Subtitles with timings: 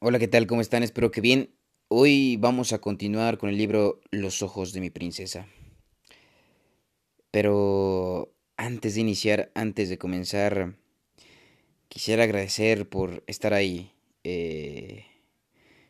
[0.00, 0.46] Hola, ¿qué tal?
[0.46, 0.84] ¿Cómo están?
[0.84, 1.50] Espero que bien.
[1.88, 5.48] Hoy vamos a continuar con el libro Los ojos de mi princesa.
[7.32, 10.76] Pero antes de iniciar, antes de comenzar,
[11.88, 13.90] quisiera agradecer por estar ahí.
[14.22, 15.04] Eh,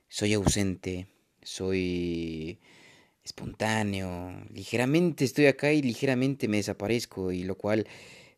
[0.09, 1.09] soy ausente,
[1.43, 2.61] soy
[3.22, 7.86] espontáneo, ligeramente estoy acá y ligeramente me desaparezco, y lo cual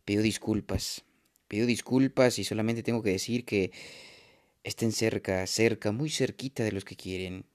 [0.04, 1.04] pido disculpas.
[1.46, 3.70] Pido disculpas y solamente tengo que decir que
[4.62, 7.46] estén cerca, cerca, muy cerquita de los que quieren.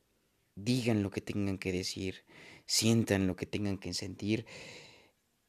[0.56, 2.26] Digan lo que tengan que decir,
[2.66, 4.46] sientan lo que tengan que sentir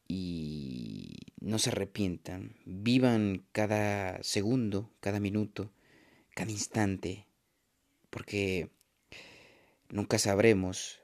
[0.09, 2.57] y no se arrepientan.
[2.65, 5.73] Vivan cada segundo, cada minuto,
[6.35, 7.27] cada instante,
[8.11, 8.71] porque
[9.88, 11.02] nunca sabremos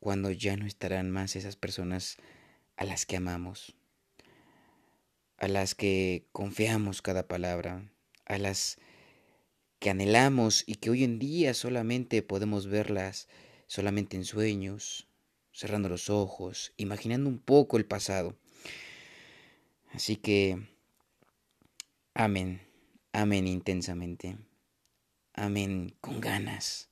[0.00, 2.16] cuándo ya no estarán más esas personas
[2.76, 3.76] a las que amamos,
[5.36, 7.90] a las que confiamos cada palabra,
[8.24, 8.78] a las
[9.82, 13.26] que anhelamos y que hoy en día solamente podemos verlas
[13.66, 15.08] solamente en sueños,
[15.50, 18.36] cerrando los ojos, imaginando un poco el pasado.
[19.90, 20.68] Así que,
[22.14, 22.62] amen,
[23.12, 24.38] amen intensamente,
[25.34, 26.88] amen con ganas,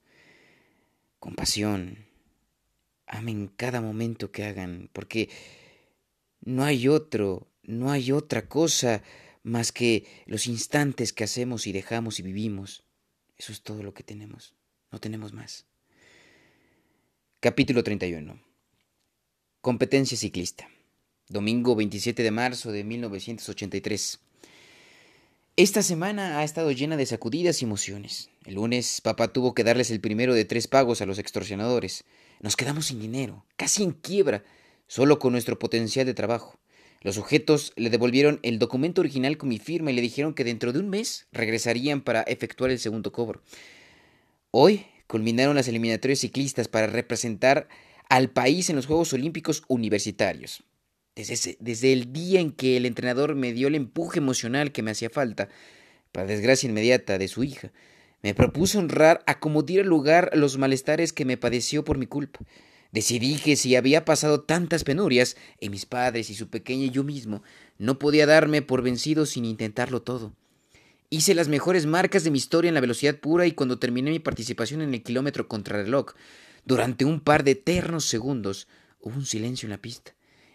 [1.20, 2.08] con pasión,
[3.06, 5.28] amen cada momento que hagan, porque
[6.40, 9.04] no hay otro, no hay otra cosa
[9.42, 12.84] más que los instantes que hacemos y dejamos y vivimos.
[13.40, 14.54] Eso es todo lo que tenemos,
[14.92, 15.64] no tenemos más.
[17.40, 18.38] Capítulo 31.
[19.62, 20.68] Competencia ciclista.
[21.26, 24.20] Domingo 27 de marzo de 1983.
[25.56, 28.28] Esta semana ha estado llena de sacudidas y emociones.
[28.44, 32.04] El lunes, papá tuvo que darles el primero de tres pagos a los extorsionadores.
[32.40, 34.44] Nos quedamos sin dinero, casi en quiebra,
[34.86, 36.59] solo con nuestro potencial de trabajo.
[37.02, 40.72] Los sujetos le devolvieron el documento original con mi firma y le dijeron que dentro
[40.72, 43.42] de un mes regresarían para efectuar el segundo cobro.
[44.50, 47.68] Hoy culminaron las eliminatorias ciclistas para representar
[48.10, 50.62] al país en los Juegos Olímpicos Universitarios.
[51.14, 55.10] Desde, el día en que el entrenador me dio el empuje emocional que me hacía
[55.10, 55.48] falta,
[56.12, 57.72] para desgracia inmediata de su hija,
[58.22, 62.40] me propuso honrar a como diera lugar los malestares que me padeció por mi culpa.
[62.92, 67.04] Decidí que si había pasado tantas penurias, en mis padres y su pequeña y yo
[67.04, 67.42] mismo,
[67.78, 70.34] no podía darme por vencido sin intentarlo todo.
[71.08, 74.18] Hice las mejores marcas de mi historia en la velocidad pura y cuando terminé mi
[74.18, 76.14] participación en el kilómetro contrarreloj,
[76.64, 78.68] durante un par de eternos segundos,
[79.00, 80.14] hubo un silencio en la pista.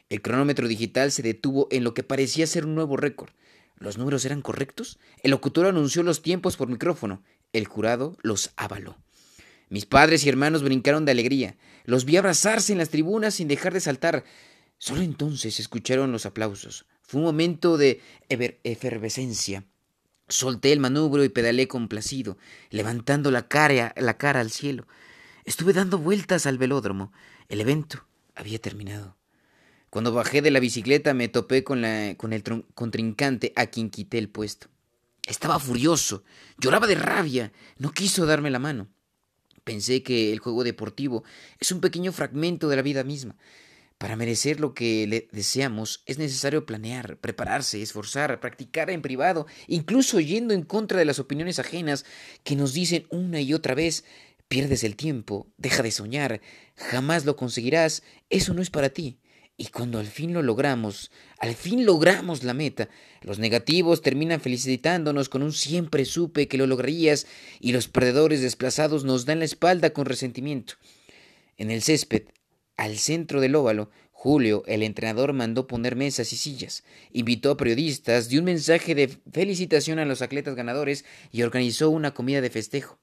[0.09, 3.31] El cronómetro digital se detuvo en lo que parecía ser un nuevo récord.
[3.77, 4.99] ¿Los números eran correctos?
[5.23, 7.23] El locutor anunció los tiempos por micrófono.
[7.53, 8.97] El jurado los avaló.
[9.69, 11.57] Mis padres y hermanos brincaron de alegría.
[11.85, 14.23] Los vi abrazarse en las tribunas sin dejar de saltar.
[14.77, 16.85] Solo entonces escucharon los aplausos.
[17.01, 19.65] Fue un momento de efervescencia.
[20.27, 22.37] Solté el manubrio y pedalé complacido,
[22.71, 24.87] levantando la cara, al cielo.
[25.45, 27.11] Estuve dando vueltas al velódromo.
[27.47, 29.17] El evento había terminado.
[29.91, 32.43] Cuando bajé de la bicicleta me topé con, la, con el
[32.73, 34.67] contrincante a quien quité el puesto.
[35.27, 36.23] Estaba furioso,
[36.59, 38.89] lloraba de rabia, no quiso darme la mano.
[39.65, 41.23] Pensé que el juego deportivo
[41.59, 43.35] es un pequeño fragmento de la vida misma.
[43.97, 50.19] Para merecer lo que le deseamos es necesario planear, prepararse, esforzar, practicar en privado, incluso
[50.19, 52.05] yendo en contra de las opiniones ajenas
[52.43, 54.05] que nos dicen una y otra vez
[54.47, 56.41] pierdes el tiempo, deja de soñar,
[56.75, 59.19] jamás lo conseguirás, eso no es para ti.
[59.57, 62.89] Y cuando al fin lo logramos, al fin logramos la meta,
[63.21, 67.25] los negativos terminan felicitándonos con un siempre supe que lo lograrías
[67.61, 70.73] y los perdedores desplazados nos dan la espalda con resentimiento.
[71.55, 72.23] En el césped,
[72.75, 76.83] al centro del óvalo, Julio, el entrenador, mandó poner mesas y sillas,
[77.13, 82.13] invitó a periodistas, dio un mensaje de felicitación a los atletas ganadores y organizó una
[82.13, 82.97] comida de festejo.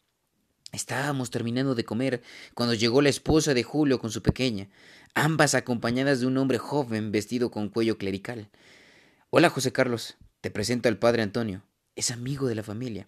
[0.72, 2.22] Estábamos terminando de comer
[2.54, 4.68] cuando llegó la esposa de Julio con su pequeña,
[5.14, 8.48] ambas acompañadas de un hombre joven vestido con cuello clerical.
[9.30, 11.62] Hola, José Carlos, te presento al padre Antonio,
[11.96, 13.06] es amigo de la familia.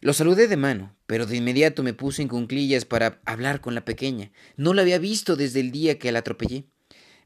[0.00, 3.84] Lo saludé de mano, pero de inmediato me puse en cunclillas para hablar con la
[3.84, 4.30] pequeña.
[4.56, 6.66] No la había visto desde el día que la atropellé.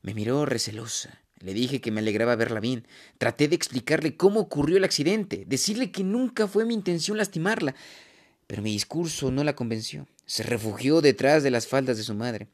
[0.01, 1.21] Me miró recelosa.
[1.39, 2.87] Le dije que me alegraba verla bien.
[3.19, 7.75] Traté de explicarle cómo ocurrió el accidente, decirle que nunca fue mi intención lastimarla.
[8.47, 10.07] Pero mi discurso no la convenció.
[10.25, 12.49] Se refugió detrás de las faldas de su madre.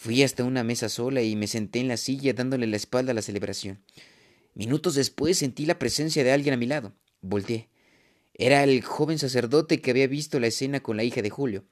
[0.00, 3.14] Fui hasta una mesa sola y me senté en la silla dándole la espalda a
[3.14, 3.84] la celebración.
[4.54, 6.94] Minutos después sentí la presencia de alguien a mi lado.
[7.20, 7.68] Volteé.
[8.32, 11.66] Era el joven sacerdote que había visto la escena con la hija de Julio.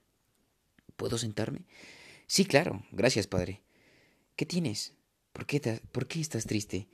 [0.97, 1.65] ¿Puedo sentarme?
[2.27, 2.85] Sí, claro.
[2.93, 3.63] Gracias, padre.
[4.37, 4.93] ¿Qué tienes?
[5.33, 6.87] ¿Por qué, ¿Por qué estás triste?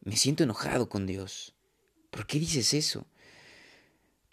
[0.00, 1.54] Me siento enojado con Dios.
[2.08, 3.06] ¿Por qué dices eso?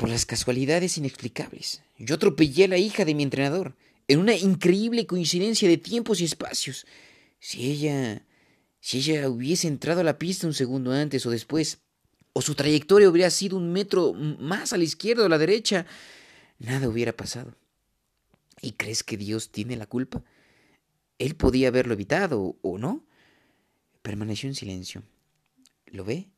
[0.02, 1.84] por las casualidades inexplicables.
[2.00, 3.76] Yo atropellé a la hija de mi entrenador,
[4.12, 6.86] en una increíble coincidencia de tiempos y espacios.
[7.40, 8.26] Si ella.
[8.82, 11.80] si ella hubiese entrado a la pista un segundo antes o después,
[12.34, 15.86] o su trayectoria hubiera sido un metro más a la izquierda o a la derecha,
[16.60, 17.56] nada hubiera pasado.
[18.62, 20.24] ¿Y crees que Dios tiene la culpa?
[21.18, 23.06] Él podía haberlo evitado, ¿o no?
[24.02, 25.04] Permaneció en silencio.
[25.86, 26.30] ¿Lo ve?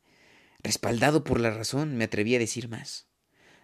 [0.62, 3.08] Respaldado por la razón, me atreví a decir más.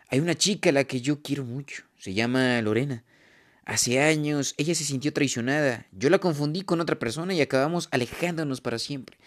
[0.08, 1.84] Hay una chica a la que yo quiero mucho.
[1.98, 3.06] Se llama Lorena.
[3.70, 5.86] Hace años ella se sintió traicionada.
[5.92, 9.20] Yo la confundí con otra persona y acabamos alejándonos para siempre.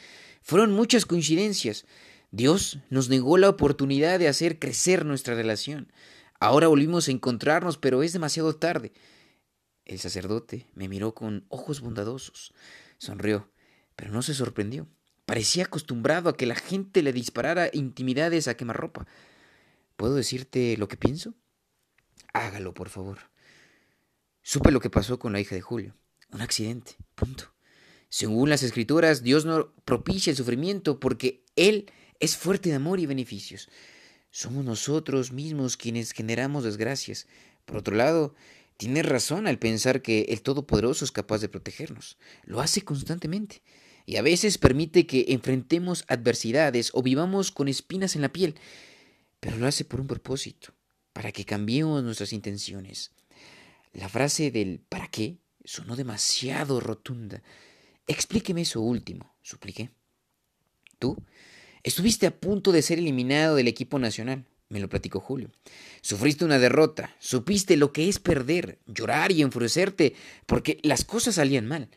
[0.42, 1.86] Fueron muchas coincidencias.
[2.32, 5.92] Dios nos negó la oportunidad de hacer crecer nuestra relación.
[6.40, 8.92] Ahora volvimos a encontrarnos, pero es demasiado tarde.
[9.84, 12.52] El sacerdote me miró con ojos bondadosos.
[12.98, 13.48] Sonrió,
[13.94, 14.88] pero no se sorprendió.
[15.24, 19.06] Parecía acostumbrado a que la gente le disparara intimidades a quemarropa.
[19.94, 21.32] ¿Puedo decirte lo que pienso?
[22.32, 23.31] Hágalo, por favor.
[24.42, 25.94] Supe lo que pasó con la hija de Julio.
[26.32, 26.96] Un accidente.
[27.14, 27.52] Punto.
[28.08, 31.90] Según las escrituras, Dios no propicia el sufrimiento porque Él
[32.20, 33.68] es fuerte de amor y beneficios.
[34.30, 37.26] Somos nosotros mismos quienes generamos desgracias.
[37.64, 38.34] Por otro lado,
[38.76, 42.18] tiene razón al pensar que el Todopoderoso es capaz de protegernos.
[42.44, 43.62] Lo hace constantemente.
[44.06, 48.56] Y a veces permite que enfrentemos adversidades o vivamos con espinas en la piel.
[49.38, 50.74] Pero lo hace por un propósito,
[51.12, 53.12] para que cambiemos nuestras intenciones.
[53.92, 55.38] La frase del ¿para qué?
[55.64, 57.42] sonó demasiado rotunda.
[58.06, 59.90] Explíqueme eso último, supliqué.
[60.98, 61.16] Tú
[61.82, 65.50] estuviste a punto de ser eliminado del equipo nacional me lo platicó Julio.
[66.00, 70.14] Sufriste una derrota, supiste lo que es perder, llorar y enfurecerte
[70.46, 71.90] porque las cosas salían mal.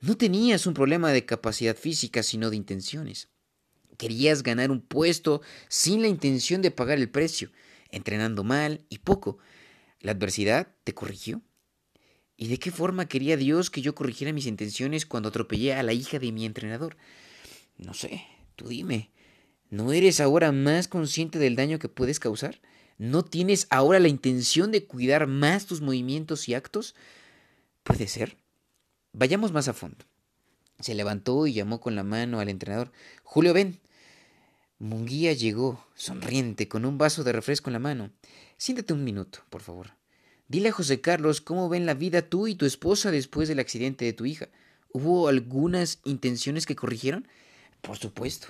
[0.00, 3.28] No tenías un problema de capacidad física, sino de intenciones.
[3.96, 7.50] Querías ganar un puesto sin la intención de pagar el precio,
[7.90, 9.38] entrenando mal y poco.
[10.00, 11.42] ¿La adversidad te corrigió?
[12.36, 15.92] ¿Y de qué forma quería Dios que yo corrigiera mis intenciones cuando atropellé a la
[15.92, 16.96] hija de mi entrenador?
[17.76, 18.22] No sé,
[18.54, 19.10] tú dime.
[19.70, 22.60] ¿No eres ahora más consciente del daño que puedes causar?
[22.96, 26.94] ¿No tienes ahora la intención de cuidar más tus movimientos y actos?
[27.82, 28.36] Puede ser.
[29.12, 30.04] Vayamos más a fondo.
[30.78, 32.92] Se levantó y llamó con la mano al entrenador.
[33.24, 33.80] Julio, ven.
[34.78, 38.12] Munguía llegó, sonriente, con un vaso de refresco en la mano.
[38.58, 39.92] Siéntate un minuto, por favor.
[40.48, 44.04] Dile a José Carlos cómo ven la vida tú y tu esposa después del accidente
[44.04, 44.48] de tu hija.
[44.92, 47.28] ¿Hubo algunas intenciones que corrigieron?
[47.82, 48.48] Por supuesto.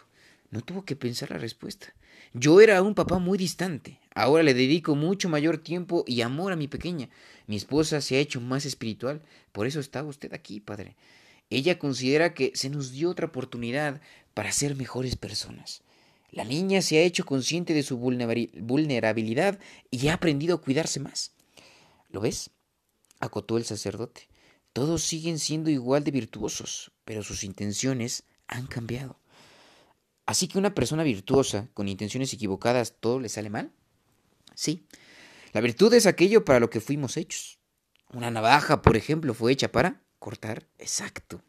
[0.50, 1.92] No tuvo que pensar la respuesta.
[2.32, 4.00] Yo era un papá muy distante.
[4.14, 7.10] Ahora le dedico mucho mayor tiempo y amor a mi pequeña.
[7.46, 9.20] Mi esposa se ha hecho más espiritual.
[9.52, 10.96] Por eso está usted aquí, padre.
[11.50, 14.00] Ella considera que se nos dio otra oportunidad
[14.32, 15.82] para ser mejores personas.
[16.30, 19.58] La niña se ha hecho consciente de su vulnerabilidad
[19.90, 21.32] y ha aprendido a cuidarse más.
[22.10, 22.50] ¿Lo ves?
[23.20, 24.28] acotó el sacerdote.
[24.72, 29.18] Todos siguen siendo igual de virtuosos, pero sus intenciones han cambiado.
[30.26, 33.72] Así que una persona virtuosa, con intenciones equivocadas, ¿todo le sale mal?
[34.54, 34.86] Sí.
[35.52, 37.58] La virtud es aquello para lo que fuimos hechos.
[38.12, 40.66] Una navaja, por ejemplo, fue hecha para cortar.
[40.78, 41.42] Exacto.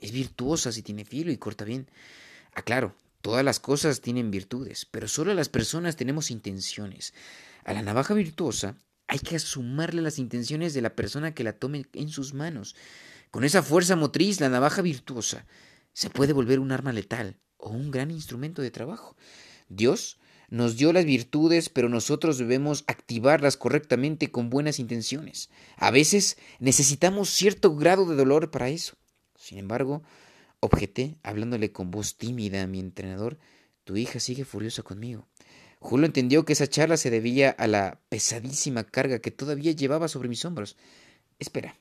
[0.00, 1.88] Es virtuosa si tiene filo y corta bien.
[2.54, 7.14] Ah, claro, todas las cosas tienen virtudes, pero solo las personas tenemos intenciones.
[7.64, 8.76] A la navaja virtuosa
[9.06, 12.76] hay que asumarle las intenciones de la persona que la tome en sus manos.
[13.30, 15.46] Con esa fuerza motriz, la navaja virtuosa
[15.92, 19.16] se puede volver un arma letal o un gran instrumento de trabajo.
[19.68, 20.18] Dios
[20.48, 25.48] nos dio las virtudes, pero nosotros debemos activarlas correctamente con buenas intenciones.
[25.76, 28.96] A veces necesitamos cierto grado de dolor para eso.
[29.34, 30.02] Sin embargo,
[30.62, 33.36] objeté, hablándole con voz tímida a mi entrenador,
[33.82, 35.26] tu hija sigue furiosa conmigo.
[35.80, 40.28] Julio entendió que esa charla se debía a la pesadísima carga que todavía llevaba sobre
[40.28, 40.76] mis hombros.
[41.40, 41.74] Espera.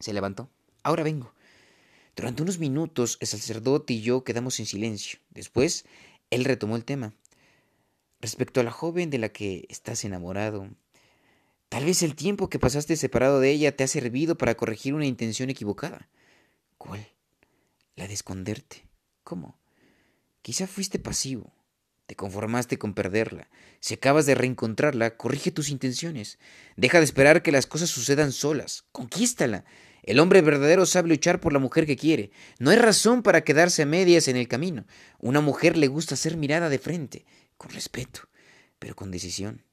[0.00, 0.50] Se levantó.
[0.82, 1.32] Ahora vengo.
[2.16, 5.20] Durante unos minutos el sacerdote y yo quedamos en silencio.
[5.30, 5.84] Después,
[6.30, 7.14] él retomó el tema.
[8.20, 10.68] Respecto a la joven de la que estás enamorado,
[11.68, 15.06] tal vez el tiempo que pasaste separado de ella te ha servido para corregir una
[15.06, 16.08] intención equivocada.
[16.76, 17.11] ¿Cuál?
[17.94, 18.88] La de esconderte.
[19.22, 19.60] ¿Cómo?
[20.40, 21.52] Quizá fuiste pasivo.
[22.06, 23.48] Te conformaste con perderla.
[23.80, 26.38] Si acabas de reencontrarla, corrige tus intenciones.
[26.76, 28.84] Deja de esperar que las cosas sucedan solas.
[28.92, 29.64] Conquístala.
[30.02, 32.32] El hombre verdadero sabe luchar por la mujer que quiere.
[32.58, 34.84] No hay razón para quedarse a medias en el camino.
[35.20, 37.24] Una mujer le gusta ser mirada de frente,
[37.56, 38.28] con respeto,
[38.80, 39.64] pero con decisión.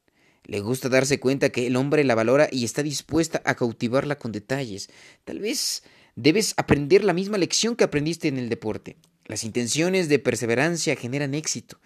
[0.44, 4.32] Le gusta darse cuenta que el hombre la valora y está dispuesta a cautivarla con
[4.32, 4.90] detalles.
[5.24, 5.84] Tal vez
[6.22, 8.98] debes aprender la misma lección que aprendiste en el deporte.
[9.26, 11.80] Las intenciones de perseverancia generan éxito.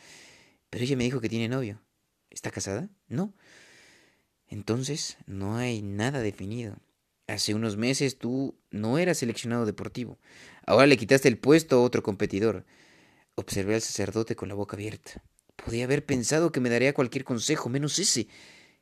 [0.69, 1.81] Pero ella me dijo que tiene novio.
[2.31, 2.89] ¿Está casada?
[3.07, 3.33] No.
[4.47, 6.77] Entonces, no hay nada definido.
[7.27, 10.17] Hace unos meses tú no eras seleccionado deportivo.
[10.65, 12.65] Ahora le quitaste el puesto a otro competidor.
[13.35, 15.23] Observé al sacerdote con la boca abierta.
[15.55, 18.27] Podía haber pensado que me daría cualquier consejo, menos ese.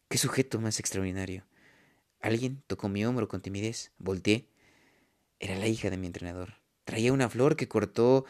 [0.08, 1.46] Qué sujeto más extraordinario.
[2.22, 3.92] Alguien tocó mi hombro con timidez.
[3.98, 4.51] Volteé.
[5.42, 6.54] Era la hija de mi entrenador.
[6.86, 8.26] Traía una flor que cortó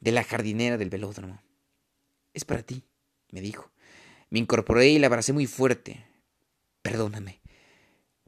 [0.00, 1.40] de la jardinera del velódromo.
[2.34, 2.82] Es para ti,
[3.30, 3.70] me dijo.
[4.30, 6.04] Me incorporé y la abracé muy fuerte.
[6.82, 7.40] Perdóname.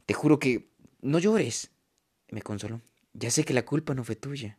[0.05, 0.69] Te juro que
[1.01, 1.71] no llores.
[2.29, 2.81] Me consoló.
[3.11, 4.57] Ya sé que la culpa no fue tuya.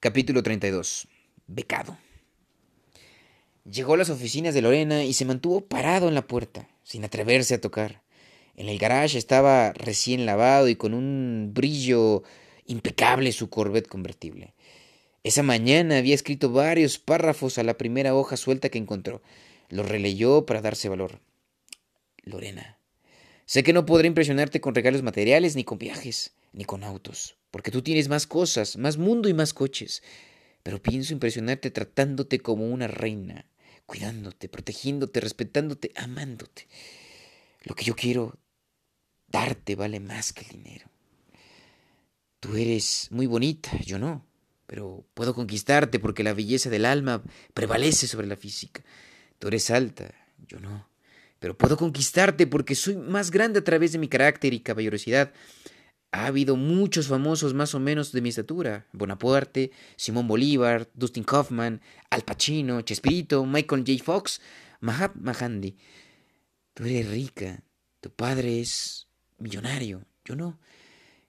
[0.00, 1.06] Capítulo 32.
[1.46, 1.98] Becado.
[3.70, 7.56] Llegó a las oficinas de Lorena y se mantuvo parado en la puerta, sin atreverse
[7.56, 8.02] a tocar.
[8.60, 12.24] En el garage estaba recién lavado y con un brillo
[12.66, 14.52] impecable su Corvette convertible.
[15.24, 19.22] Esa mañana había escrito varios párrafos a la primera hoja suelta que encontró.
[19.70, 21.20] Los releyó para darse valor.
[22.22, 22.78] Lorena,
[23.46, 27.70] sé que no podré impresionarte con regalos materiales, ni con viajes, ni con autos, porque
[27.70, 30.02] tú tienes más cosas, más mundo y más coches.
[30.62, 33.46] Pero pienso impresionarte tratándote como una reina,
[33.86, 36.68] cuidándote, protegiéndote, respetándote, amándote.
[37.62, 38.38] Lo que yo quiero
[39.30, 40.86] darte vale más que el dinero.
[42.40, 44.24] Tú eres muy bonita, yo no,
[44.66, 47.22] pero puedo conquistarte porque la belleza del alma
[47.54, 48.82] prevalece sobre la física.
[49.38, 50.14] Tú eres alta,
[50.48, 50.88] yo no,
[51.38, 55.32] pero puedo conquistarte porque soy más grande a través de mi carácter y caballerosidad.
[56.12, 58.86] Ha habido muchos famosos más o menos de mi estatura.
[58.92, 64.02] Bonaparte, Simón Bolívar, Dustin Hoffman, Al Pacino, Chespirito, Michael J.
[64.02, 64.40] Fox,
[64.80, 65.76] Mahatma Gandhi.
[66.74, 67.62] Tú eres rica,
[68.00, 69.09] tu padre es
[69.40, 70.58] millonario, yo no.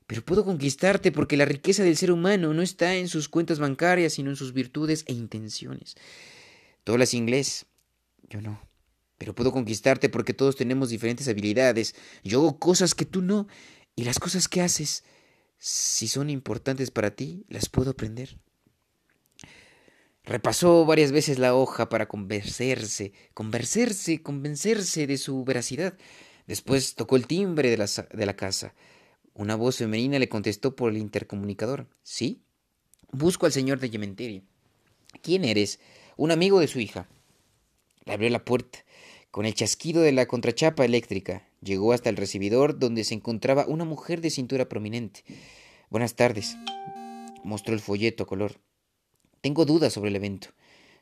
[0.08, 4.13] Pero puedo conquistarte porque la riqueza del ser humano no está en sus cuentas bancarias,
[4.13, 5.96] sino en sus virtudes e intenciones.
[6.84, 7.65] Tú hablas inglés,
[8.30, 8.62] yo no.
[9.18, 11.96] Pero puedo conquistarte porque todos tenemos diferentes habilidades.
[12.24, 13.48] Yo hago cosas que tú no.
[13.96, 15.03] Y las cosas que haces,
[15.58, 18.39] si son importantes para ti, las puedo aprender.
[20.24, 25.98] Repasó varias veces la hoja para convencerse, convencerse, convencerse de su veracidad.
[26.48, 28.74] Después tocó el timbre de la, de la casa.
[29.33, 31.88] Una voz femenina le contestó por el intercomunicador.
[32.03, 32.41] ¿Sí?
[33.12, 34.43] Busco al señor de Yementeri.
[35.21, 35.79] ¿Quién eres?
[36.17, 37.07] Un amigo de su hija.
[38.05, 38.79] Le abrió la puerta.
[39.31, 43.86] Con el chasquido de la contrachapa eléctrica, llegó hasta el recibidor donde se encontraba una
[43.86, 45.24] mujer de cintura prominente.
[45.89, 46.57] Buenas tardes.
[47.43, 48.60] Mostró el folleto a color.
[49.39, 50.50] Tengo dudas sobre el evento.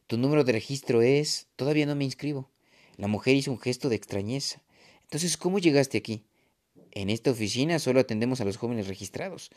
[0.07, 1.47] Tu número de registro es...
[1.55, 2.49] Todavía no me inscribo.
[2.97, 4.61] La mujer hizo un gesto de extrañeza.
[5.09, 6.23] Entonces, ¿cómo llegaste aquí?
[6.91, 9.49] En esta oficina solo atendemos a los jóvenes registrados.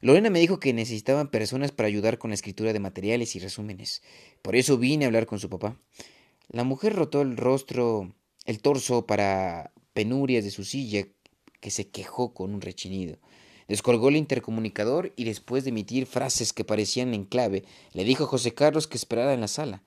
[0.00, 4.02] Lorena me dijo que necesitaban personas para ayudar con la escritura de materiales y resúmenes.
[4.42, 5.78] Por eso vine a hablar con su papá.
[6.48, 8.12] La mujer rotó el rostro,
[8.46, 11.06] el torso para penurias de su silla,
[11.60, 13.18] que se quejó con un rechinido.
[13.68, 18.26] Descolgó el intercomunicador y después de emitir frases que parecían en clave, le dijo a
[18.26, 19.84] José Carlos que esperara en la sala.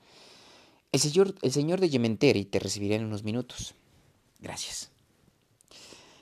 [0.94, 3.76] El señor, el señor de Yementeri te recibirá en unos minutos.
[4.40, 4.93] Gracias.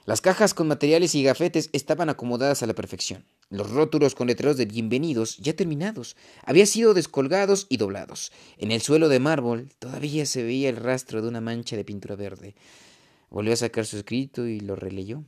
[0.05, 3.23] Las cajas con materiales y gafetes estaban acomodadas a la perfección.
[3.51, 8.31] Los rótulos con letreros de bienvenidos, ya terminados, habían sido descolgados y doblados.
[8.57, 12.15] En el suelo de mármol todavía se veía el rastro de una mancha de pintura
[12.15, 12.55] verde.
[13.29, 15.23] Volvió a sacar su escrito y lo releyó.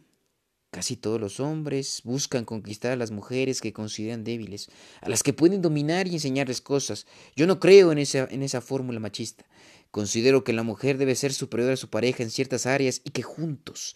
[0.71, 5.33] Casi todos los hombres buscan conquistar a las mujeres que consideran débiles, a las que
[5.33, 7.05] pueden dominar y enseñarles cosas.
[7.35, 9.45] Yo no creo en esa, en esa fórmula machista.
[9.91, 13.21] Considero que la mujer debe ser superior a su pareja en ciertas áreas y que
[13.21, 13.95] juntos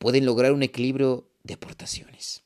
[0.00, 2.42] pueden lograr un equilibrio de aportaciones.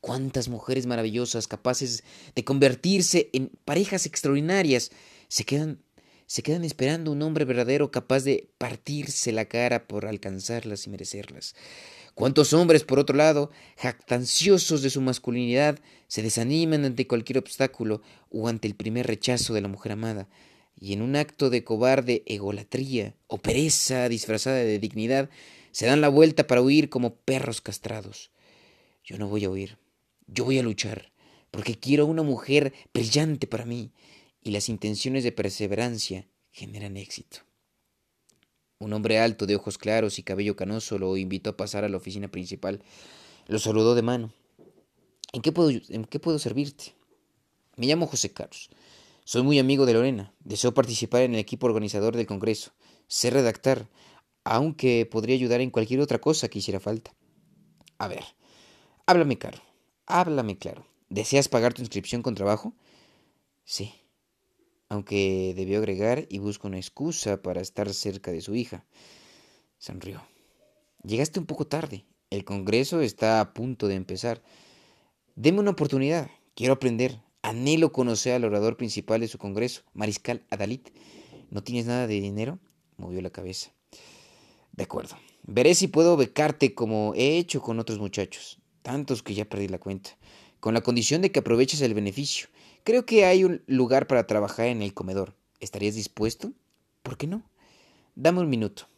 [0.00, 2.02] Cuántas mujeres maravillosas, capaces
[2.34, 4.90] de convertirse en parejas extraordinarias,
[5.28, 5.82] se quedan,
[6.26, 11.54] se quedan esperando un hombre verdadero capaz de partirse la cara por alcanzarlas y merecerlas.
[12.14, 18.00] Cuántos hombres, por otro lado, jactanciosos de su masculinidad, se desaniman ante cualquier obstáculo
[18.30, 20.26] o ante el primer rechazo de la mujer amada,
[20.74, 25.28] y en un acto de cobarde egolatría o pereza disfrazada de dignidad,
[25.72, 28.30] se dan la vuelta para huir como perros castrados.
[29.04, 29.78] Yo no voy a huir,
[30.28, 31.10] yo voy a luchar,
[31.50, 33.90] porque quiero una mujer brillante para mí,
[34.42, 37.38] y las intenciones de perseverancia generan éxito.
[38.78, 41.96] Un hombre alto, de ojos claros y cabello canoso, lo invitó a pasar a la
[41.96, 42.82] oficina principal.
[43.46, 44.32] Lo saludó de mano.
[45.32, 46.92] ¿En qué puedo, en qué puedo servirte?
[47.76, 48.70] Me llamo José Carlos.
[49.24, 50.34] Soy muy amigo de Lorena.
[50.40, 52.72] Deseo participar en el equipo organizador del Congreso.
[53.06, 53.88] Sé redactar
[54.44, 57.14] aunque podría ayudar en cualquier otra cosa que hiciera falta.
[57.98, 58.24] A ver,
[59.06, 59.62] háblame claro,
[60.06, 60.86] háblame claro.
[61.08, 62.74] ¿Deseas pagar tu inscripción con trabajo?
[63.64, 63.92] Sí.
[64.88, 68.84] aunque debió agregar y busca una excusa para estar cerca de su hija.
[69.78, 70.22] Sonrió.
[71.02, 72.04] Llegaste un poco tarde.
[72.30, 74.42] El Congreso está a punto de empezar.
[75.34, 76.30] Deme una oportunidad.
[76.54, 77.20] Quiero aprender.
[77.42, 80.82] Anhelo conocer al orador principal de su Congreso, Mariscal Adalid.
[81.50, 82.58] ¿No tienes nada de dinero?
[82.98, 83.72] Movió la cabeza.
[84.72, 85.16] De acuerdo.
[85.44, 89.78] Veré si puedo becarte como he hecho con otros muchachos, tantos que ya perdí la
[89.78, 90.16] cuenta,
[90.60, 92.48] con la condición de que aproveches el beneficio.
[92.84, 95.34] Creo que hay un lugar para trabajar en el comedor.
[95.60, 96.52] ¿Estarías dispuesto?
[97.02, 97.42] ¿Por qué no?
[98.14, 98.88] Dame un minuto.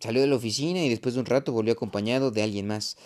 [0.00, 2.96] Salió de la oficina y después de un rato volvió acompañado de alguien más.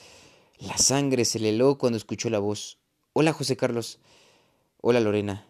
[0.58, 2.78] La sangre se le heló cuando escuchó la voz.
[3.14, 3.98] Hola, José Carlos.
[4.80, 5.46] Hola, Lorena.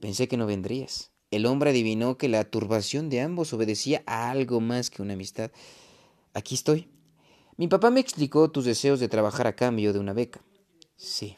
[0.00, 1.10] Pensé que no vendrías.
[1.30, 5.50] El hombre adivinó que la turbación de ambos obedecía a algo más que una amistad.
[6.34, 6.88] Aquí estoy.
[7.56, 10.40] Mi papá me explicó tus deseos de trabajar a cambio de una beca.
[10.96, 11.36] Sí.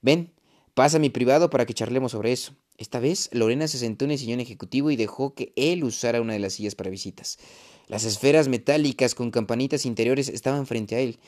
[0.00, 0.32] Ven,
[0.74, 2.54] pasa a mi privado para que charlemos sobre eso.
[2.78, 6.32] Esta vez, Lorena se sentó en el sillón ejecutivo y dejó que él usara una
[6.32, 7.38] de las sillas para visitas.
[7.86, 11.18] Las esferas metálicas con campanitas interiores estaban frente a él.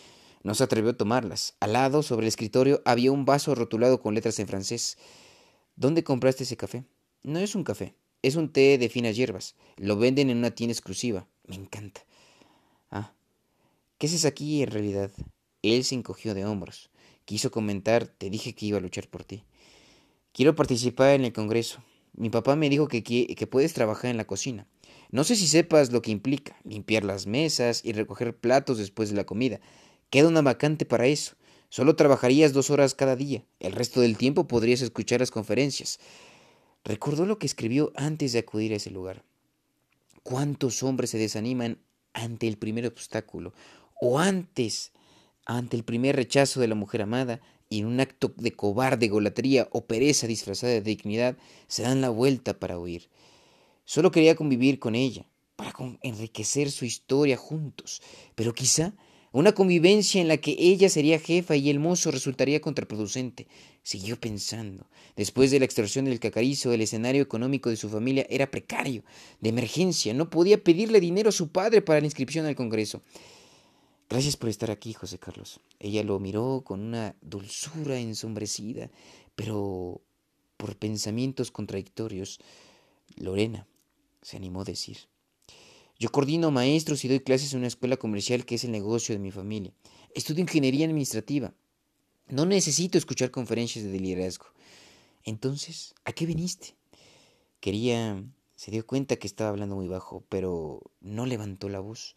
[0.43, 1.55] No se atrevió a tomarlas.
[1.61, 4.99] Al lado, sobre el escritorio, había un vaso rotulado con letras en francés.
[5.77, 6.85] ¿Dónde compraste ese café?
[7.25, 9.57] No es un café, es un té de finas hierbas.
[9.79, 11.27] Lo venden en una tienda exclusiva.
[11.47, 12.05] Me encanta.
[12.91, 13.15] Ah,
[13.97, 15.11] ¿qué haces aquí en realidad?
[15.63, 16.91] Él se encogió de hombros.
[17.25, 19.43] Quiso comentar, te dije que iba a luchar por ti.
[20.33, 21.83] Quiero participar en el Congreso.
[22.13, 24.67] Mi papá me dijo que, que puedes trabajar en la cocina.
[25.11, 29.17] No sé si sepas lo que implica limpiar las mesas y recoger platos después de
[29.17, 29.61] la comida.
[30.11, 31.37] Queda una vacante para eso.
[31.71, 33.47] Solo trabajarías dos horas cada día.
[33.61, 35.99] El resto del tiempo podrías escuchar las conferencias.
[36.85, 39.25] Recordó lo que escribió antes de acudir a ese lugar.
[40.23, 41.79] ¿Cuántos hombres se desaniman
[42.13, 43.53] ante el primer obstáculo
[44.01, 44.93] o antes,
[45.47, 49.69] ante el primer rechazo de la mujer amada, y en un acto de cobarde golatría
[49.73, 51.37] o pereza disfrazada de dignidad,
[51.67, 53.09] se dan la vuelta para huir.
[53.85, 55.27] Solo quería convivir con ella,
[55.57, 55.73] para
[56.03, 58.03] enriquecer su historia juntos,
[58.35, 58.93] pero quizá
[59.41, 63.49] una convivencia en la que ella sería jefa y el mozo resultaría contraproducente.
[63.83, 64.87] Siguió pensando.
[65.17, 69.03] Después de la extorsión del cacarizo, el escenario económico de su familia era precario,
[69.41, 70.15] de emergencia.
[70.15, 73.03] No podía pedirle dinero a su padre para la inscripción al Congreso.
[74.09, 75.59] Gracias por estar aquí, José Carlos.
[75.81, 78.89] Ella lo miró con una dulzura ensombrecida,
[79.35, 80.01] pero
[80.57, 82.39] por pensamientos contradictorios.
[83.17, 83.67] Lorena
[84.23, 84.99] se animó a decir.
[85.99, 89.21] Yo coordino maestros y doy clases en una escuela comercial que es el negocio de
[89.21, 89.73] mi familia.
[90.15, 91.55] Estudio ingeniería administrativa.
[92.29, 94.47] No necesito escuchar conferencias de liderazgo.
[95.25, 96.75] Entonces, ¿a qué viniste?
[97.61, 98.23] Quería...
[98.57, 102.15] Se dio cuenta que estaba hablando muy bajo, pero no levantó la voz.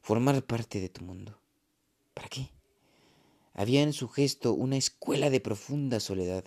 [0.00, 1.38] Formar parte de tu mundo.
[2.14, 2.50] ¿Para qué?
[3.52, 6.44] Había en su gesto una escuela de profunda soledad.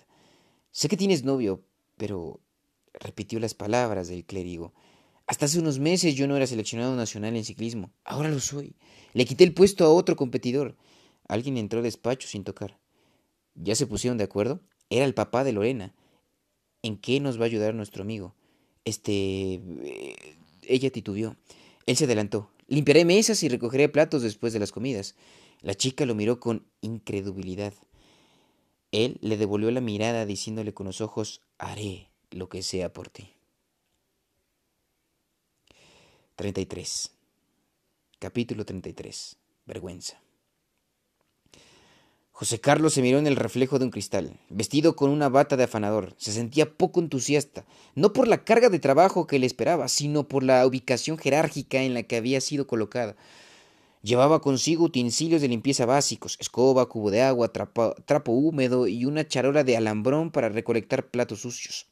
[0.72, 1.62] Sé que tienes novio,
[1.96, 2.40] pero
[2.94, 4.72] repitió las palabras del clérigo.
[5.26, 7.90] Hasta hace unos meses yo no era seleccionado nacional en ciclismo.
[8.04, 8.76] Ahora lo soy.
[9.12, 10.76] Le quité el puesto a otro competidor.
[11.28, 12.78] Alguien entró despacho sin tocar.
[13.54, 14.60] ¿Ya se pusieron de acuerdo?
[14.88, 15.94] Era el papá de Lorena.
[16.82, 18.34] ¿En qué nos va a ayudar nuestro amigo?
[18.84, 19.60] Este...
[19.82, 20.14] Eh,
[20.62, 21.36] ella titubeó.
[21.86, 22.50] Él se adelantó.
[22.68, 25.14] Limpiaré mesas y recogeré platos después de las comidas.
[25.60, 27.74] La chica lo miró con incredulidad.
[28.92, 33.35] Él le devolvió la mirada diciéndole con los ojos, haré lo que sea por ti.
[36.36, 37.12] 33.
[38.18, 39.38] Capítulo 33.
[39.64, 40.20] Vergüenza.
[42.30, 45.64] José Carlos se miró en el reflejo de un cristal, vestido con una bata de
[45.64, 46.12] afanador.
[46.18, 50.42] Se sentía poco entusiasta, no por la carga de trabajo que le esperaba, sino por
[50.42, 53.16] la ubicación jerárquica en la que había sido colocada.
[54.02, 59.64] Llevaba consigo utensilios de limpieza básicos, escoba, cubo de agua, trapo húmedo y una charola
[59.64, 61.86] de alambrón para recolectar platos sucios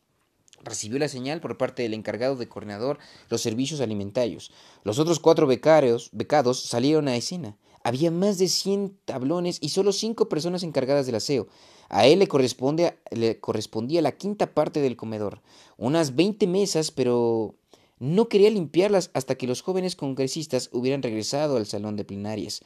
[0.64, 2.98] recibió la señal por parte del encargado de coordinador
[3.28, 4.50] los servicios alimentarios.
[4.82, 7.56] Los otros cuatro becarios, becados salieron a escena.
[7.82, 11.48] Había más de 100 tablones y solo cinco personas encargadas del aseo.
[11.90, 15.42] A él le, corresponde, le correspondía la quinta parte del comedor,
[15.76, 17.56] unas 20 mesas, pero
[17.98, 22.62] no quería limpiarlas hasta que los jóvenes congresistas hubieran regresado al salón de plenarias.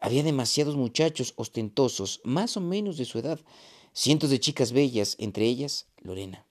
[0.00, 3.40] Había demasiados muchachos ostentosos, más o menos de su edad,
[3.92, 6.47] cientos de chicas bellas, entre ellas Lorena.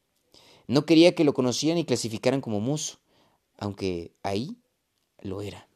[0.68, 3.00] No quería que lo conocieran y clasificaran como mozo,
[3.58, 4.58] aunque ahí
[5.22, 5.68] lo era.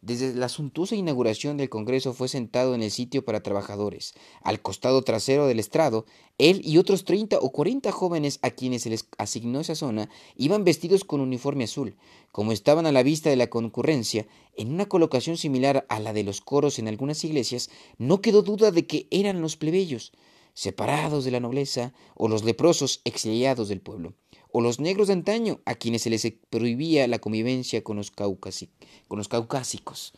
[0.00, 4.14] Desde la suntuosa inauguración del Congreso fue sentado en el sitio para trabajadores.
[4.42, 6.06] Al costado trasero del estrado,
[6.38, 10.62] él y otros 30 o 40 jóvenes a quienes se les asignó esa zona iban
[10.62, 11.96] vestidos con uniforme azul.
[12.30, 16.22] Como estaban a la vista de la concurrencia, en una colocación similar a la de
[16.22, 17.68] los coros en algunas iglesias,
[17.98, 20.12] no quedó duda de que eran los plebeyos
[20.58, 24.14] separados de la nobleza, o los leprosos exiliados del pueblo.
[24.50, 29.18] o los negros de antaño, a quienes se les prohibía la convivencia con los, con
[29.18, 30.14] los caucásicos.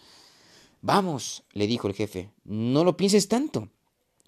[0.80, 3.68] Vamos, le dijo el jefe, no lo pienses tanto.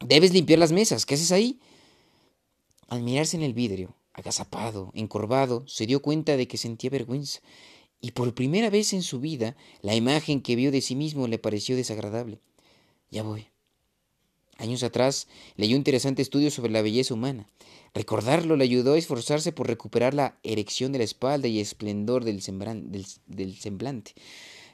[0.05, 1.07] Debes limpiar las mesas.
[1.07, 1.61] ¿Qué haces ahí?
[2.89, 7.41] Al mirarse en el vidrio, agazapado, encorvado, se dio cuenta de que sentía vergüenza,
[8.01, 11.39] y por primera vez en su vida la imagen que vio de sí mismo le
[11.39, 12.41] pareció desagradable.
[13.09, 13.52] Ya voy.
[14.63, 17.49] Años atrás leyó un interesante estudio sobre la belleza humana.
[17.95, 22.41] Recordarlo le ayudó a esforzarse por recuperar la erección de la espalda y esplendor del,
[23.27, 24.13] del semblante.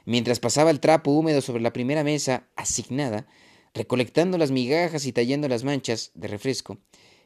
[0.05, 3.25] Mientras pasaba el trapo húmedo sobre la primera mesa asignada,
[3.73, 6.77] recolectando las migajas y tallando las manchas de refresco,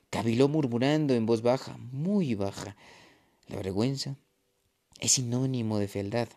[0.09, 2.77] caviló murmurando en voz baja, muy baja.
[3.47, 4.15] La vergüenza
[5.01, 6.29] es sinónimo de fealdad.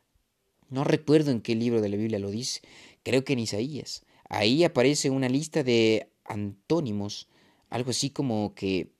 [0.70, 2.62] No recuerdo en qué libro de la Biblia lo dice,
[3.04, 4.02] creo que en Isaías.
[4.28, 7.28] Ahí aparece una lista de antónimos,
[7.68, 8.92] algo así como que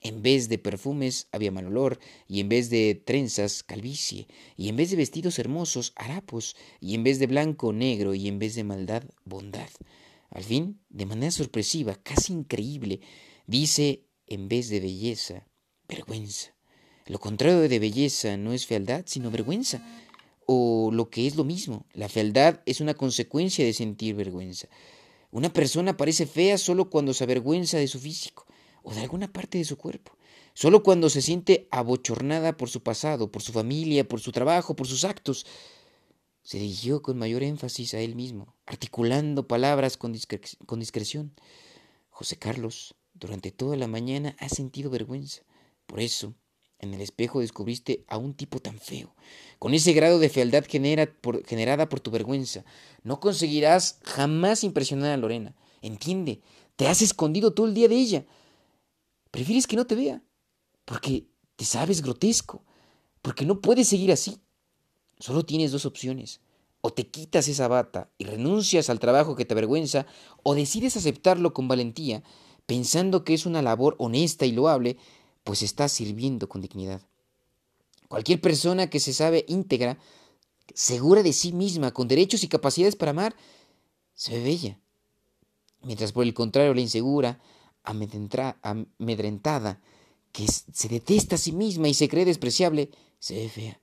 [0.00, 4.76] en vez de perfumes había mal olor, y en vez de trenzas, calvicie, y en
[4.76, 8.64] vez de vestidos hermosos, harapos, y en vez de blanco, negro, y en vez de
[8.64, 9.70] maldad, bondad.
[10.28, 13.00] Al fin, de manera sorpresiva, casi increíble,
[13.46, 15.46] dice en vez de belleza,
[15.88, 16.54] vergüenza.
[17.06, 19.82] Lo contrario de belleza no es fealdad, sino vergüenza.
[20.46, 24.68] O lo que es lo mismo, la fealdad es una consecuencia de sentir vergüenza.
[25.34, 28.46] Una persona parece fea solo cuando se avergüenza de su físico
[28.84, 30.16] o de alguna parte de su cuerpo.
[30.54, 34.86] Solo cuando se siente abochornada por su pasado, por su familia, por su trabajo, por
[34.86, 35.44] sus actos
[36.44, 41.34] se dirigió con mayor énfasis a él mismo, articulando palabras con, discreción.
[42.10, 45.42] José Carlos, durante toda la mañana has sentido vergüenza.
[45.86, 46.36] Por eso,
[46.84, 49.14] en el espejo descubriste a un tipo tan feo,
[49.58, 52.64] con ese grado de fealdad generada por tu vergüenza.
[53.02, 55.54] No conseguirás jamás impresionar a Lorena.
[55.82, 56.40] Entiende,
[56.76, 58.26] te has escondido todo el día de ella.
[59.30, 60.22] Prefieres que no te vea,
[60.84, 62.62] porque te sabes grotesco,
[63.22, 64.38] porque no puedes seguir así.
[65.18, 66.40] Solo tienes dos opciones.
[66.80, 70.06] O te quitas esa bata y renuncias al trabajo que te avergüenza,
[70.42, 72.22] o decides aceptarlo con valentía,
[72.66, 74.98] pensando que es una labor honesta y loable,
[75.44, 77.02] pues estás sirviendo con dignidad.
[78.08, 79.98] Cualquier persona que se sabe íntegra,
[80.74, 83.36] segura de sí misma, con derechos y capacidades para amar,
[84.14, 84.80] se ve bella.
[85.82, 87.40] Mientras por el contrario la insegura,
[87.82, 89.80] amedrentada,
[90.32, 93.80] que se detesta a sí misma y se cree despreciable, se ve fea.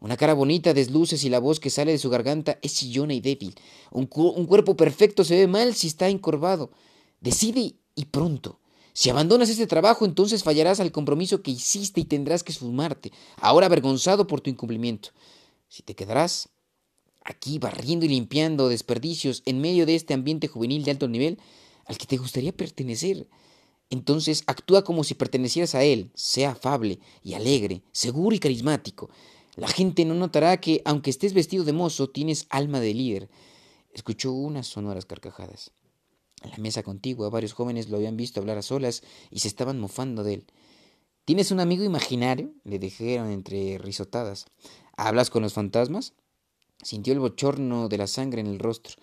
[0.00, 3.20] Una cara bonita, desluces y la voz que sale de su garganta es chillona y
[3.20, 3.54] débil.
[3.90, 6.70] Un, cuerpo perfecto se ve mal si está encorvado.
[7.20, 8.60] Decide y pronto.
[8.96, 13.66] Si abandonas este trabajo, entonces fallarás al compromiso que hiciste y tendrás que sumarte, ahora
[13.66, 15.08] avergonzado por tu incumplimiento.
[15.68, 16.50] Si te quedarás
[17.24, 21.40] aquí barriendo y limpiando desperdicios en medio de este ambiente juvenil de alto nivel
[21.86, 23.28] al que te gustaría pertenecer,
[23.90, 29.10] entonces actúa como si pertenecieras a él, sea afable y alegre, seguro y carismático.
[29.56, 33.28] La gente no notará que, aunque estés vestido de mozo, tienes alma de líder.
[33.92, 35.72] Escuchó unas sonoras carcajadas.
[36.44, 39.80] En la mesa contigua, varios jóvenes lo habían visto hablar a solas y se estaban
[39.80, 40.44] mofando de él.
[41.24, 42.52] ¿Tienes un amigo imaginario?
[42.62, 44.46] le dijeron entre risotadas.
[44.96, 46.12] ¿Hablas con los fantasmas?
[46.82, 48.94] Sintió el bochorno de la sangre en el rostro.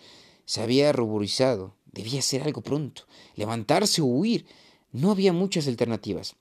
[0.46, 1.76] Se había ruborizado.
[1.92, 3.04] Debía hacer algo pronto.
[3.36, 4.46] Levantarse o huir.
[4.94, 6.36] No había muchas alternativas.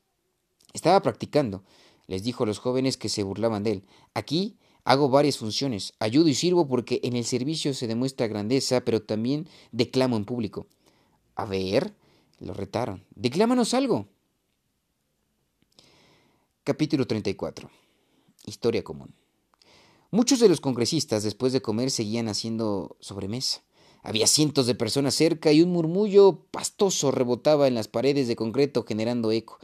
[0.73, 1.65] Estaba practicando
[2.11, 3.85] les dijo a los jóvenes que se burlaban de él.
[4.15, 9.01] Aquí hago varias funciones, ayudo y sirvo porque en el servicio se demuestra grandeza, pero
[9.01, 10.67] también declamo en público.
[11.41, 11.95] A ver,
[12.39, 13.07] lo retaron.
[13.15, 14.09] Declámanos algo.
[16.65, 17.71] Capítulo 34.
[18.45, 19.15] Historia común.
[20.11, 23.63] Muchos de los congresistas después de comer seguían haciendo sobremesa.
[24.03, 28.85] Había cientos de personas cerca y un murmullo pastoso rebotaba en las paredes de concreto
[28.85, 29.61] generando eco.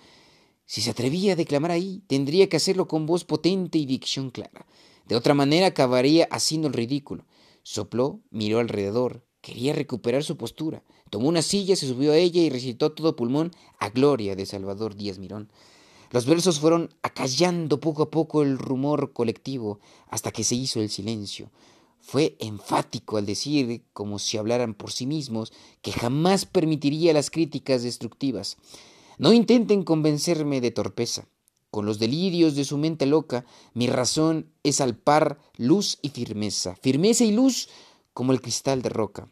[0.65, 4.65] Si se atrevía a declamar ahí, tendría que hacerlo con voz potente y dicción clara.
[5.07, 7.27] De otra manera acabaría haciendo el ridículo.
[7.65, 10.83] Sopló, miró alrededor, quería recuperar su postura.
[11.11, 14.97] Tomó una silla, se subió a ella y recitó todo pulmón a gloria de Salvador
[14.97, 15.51] Díaz Mirón.
[16.11, 20.91] Los versos fueron acallando poco a poco el rumor colectivo hasta que se hizo el
[20.91, 21.51] silencio.
[22.01, 27.83] Fue enfático al decir, como si hablaran por sí mismos, que jamás permitiría las críticas
[27.83, 28.57] destructivas.
[29.19, 31.27] No intenten convencerme de torpeza.
[31.71, 36.77] Con los delirios de su mente loca, mi razón es al par luz y firmeza,
[36.77, 37.69] firmeza y luz
[38.15, 39.29] como el cristal de roca.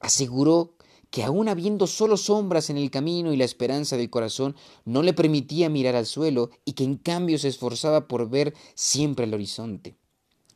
[0.00, 0.74] Aseguró
[1.10, 5.12] que aun habiendo solo sombras en el camino y la esperanza del corazón no le
[5.12, 9.96] permitía mirar al suelo y que en cambio se esforzaba por ver siempre el horizonte.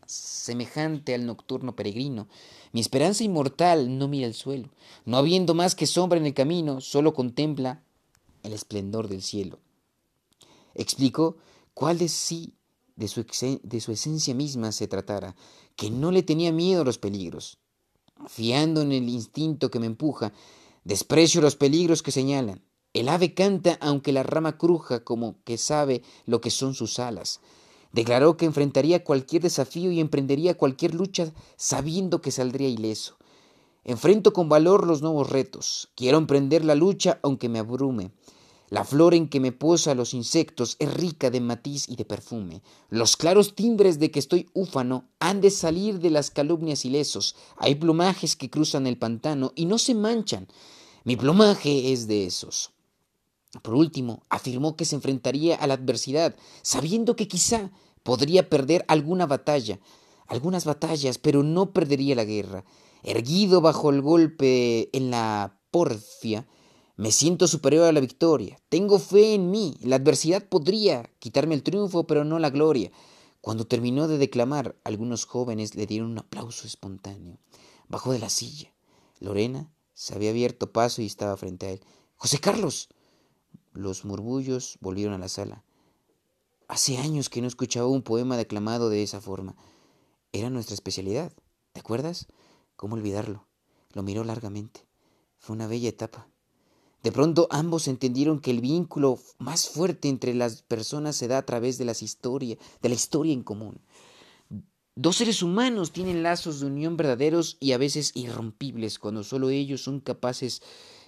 [0.06, 2.28] Semejante al nocturno peregrino,
[2.72, 4.68] mi esperanza inmortal no mira al suelo,
[5.04, 7.82] no habiendo más que sombra en el camino, solo contempla
[8.42, 9.58] el esplendor del cielo.
[10.74, 11.36] Explicó
[11.72, 12.54] cuál de sí,
[12.96, 13.24] de su,
[13.62, 15.34] de su esencia misma se tratara,
[15.74, 17.58] que no le tenía miedo a los peligros.
[18.26, 20.32] Fiando en el instinto que me empuja,
[20.84, 22.62] desprecio los peligros que señalan.
[22.92, 27.40] El ave canta aunque la rama cruja como que sabe lo que son sus alas.
[27.92, 33.16] Declaró que enfrentaría cualquier desafío y emprendería cualquier lucha sabiendo que saldría ileso.
[33.84, 35.90] Enfrento con valor los nuevos retos.
[35.94, 38.12] Quiero emprender la lucha aunque me abrume.
[38.70, 42.62] La flor en que me posa los insectos es rica de matiz y de perfume.
[42.88, 47.36] Los claros timbres de que estoy úfano han de salir de las calumnias ilesos.
[47.56, 50.48] Hay plumajes que cruzan el pantano y no se manchan.
[51.04, 52.72] Mi plumaje es de esos.
[53.62, 57.70] Por último, afirmó que se enfrentaría a la adversidad, sabiendo que quizá
[58.02, 59.78] podría perder alguna batalla,
[60.26, 62.64] algunas batallas, pero no perdería la guerra.
[63.02, 66.46] Erguido bajo el golpe en la porfia,
[66.96, 68.60] me siento superior a la victoria.
[68.68, 69.76] Tengo fe en mí.
[69.80, 72.92] La adversidad podría quitarme el triunfo, pero no la gloria.
[73.40, 77.38] Cuando terminó de declamar, algunos jóvenes le dieron un aplauso espontáneo.
[77.88, 78.72] Bajó de la silla.
[79.18, 81.80] Lorena se había abierto paso y estaba frente a él.
[82.14, 82.88] José Carlos.
[83.72, 85.64] Los murmullos volvieron a la sala.
[86.68, 89.56] Hace años que no escuchaba un poema declamado de esa forma.
[90.32, 91.32] Era nuestra especialidad.
[91.72, 92.28] ¿Te acuerdas?
[92.76, 93.48] ¿Cómo olvidarlo?
[93.92, 94.86] Lo miró largamente.
[95.38, 96.28] Fue una bella etapa.
[97.04, 101.44] De pronto ambos entendieron que el vínculo más fuerte entre las personas se da a
[101.44, 103.78] través de las historias, de la historia en común.
[104.96, 109.82] Dos seres humanos tienen lazos de unión verdaderos y a veces irrompibles cuando solo ellos
[109.82, 110.62] son capaces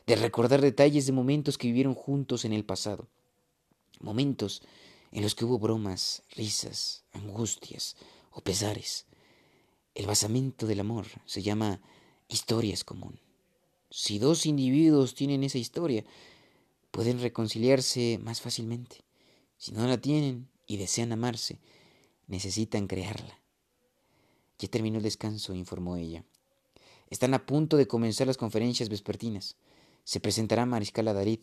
[0.06, 3.08] de recordar detalles de momentos que vivieron juntos en el pasado.
[3.98, 4.60] Momentos
[5.12, 7.96] en los que hubo bromas, risas, angustias
[8.32, 9.06] o pesares.
[9.94, 11.80] El basamento del amor se llama
[12.28, 13.18] historias común.
[13.90, 16.04] Si dos individuos tienen esa historia,
[16.90, 19.04] pueden reconciliarse más fácilmente.
[19.56, 21.60] Si no la tienen y desean amarse,
[22.26, 23.40] necesitan crearla.
[24.58, 26.24] Ya terminó el descanso, informó ella.
[27.10, 29.56] Están a punto de comenzar las conferencias vespertinas.
[30.04, 31.40] Se presentará Mariscal Darid.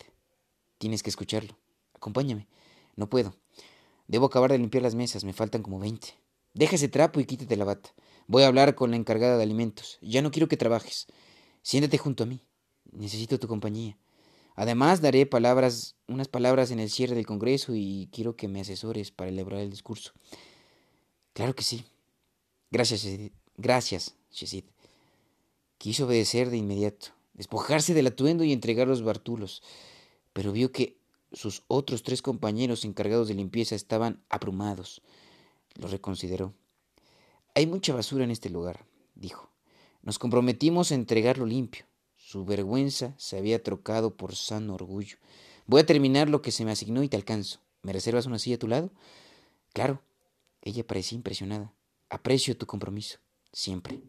[0.77, 1.57] Tienes que escucharlo.
[1.93, 2.47] Acompáñame.
[2.95, 3.35] No puedo.
[4.07, 5.23] Debo acabar de limpiar las mesas.
[5.23, 6.15] Me faltan como veinte.
[6.53, 7.93] Deja ese trapo y quítate la bata.
[8.27, 9.97] Voy a hablar con la encargada de alimentos.
[10.01, 11.07] Ya no quiero que trabajes.
[11.63, 12.45] Siéntate junto a mí.
[12.91, 13.97] Necesito tu compañía.
[14.55, 19.09] Además, daré palabras, unas palabras en el cierre del Congreso y quiero que me asesores
[19.09, 20.11] para elaborar el discurso.
[21.33, 21.83] Claro que sí.
[22.69, 23.07] Gracias,
[23.57, 24.65] Gracias, Shesid.
[25.79, 29.61] Quiso obedecer de inmediato despojarse del atuendo y entregar los bartulos,
[30.31, 30.97] pero vio que
[31.31, 35.01] sus otros tres compañeros encargados de limpieza estaban abrumados.
[35.75, 36.53] Lo reconsideró.
[37.55, 39.52] Hay mucha basura en este lugar, dijo.
[40.03, 41.85] Nos comprometimos a entregarlo limpio.
[42.17, 45.17] Su vergüenza se había trocado por sano orgullo.
[45.65, 47.61] Voy a terminar lo que se me asignó y te alcanzo.
[47.81, 48.91] ¿Me reservas una silla a tu lado?
[49.73, 50.01] Claro.
[50.61, 51.73] Ella parecía impresionada.
[52.09, 53.19] Aprecio tu compromiso.
[53.51, 54.01] Siempre.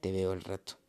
[0.00, 0.83] Te veo al rato.